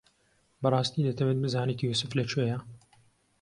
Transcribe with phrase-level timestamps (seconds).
[0.61, 2.57] بەڕاستی دەتەوێت بزانیت یووسف لەکوێیە؟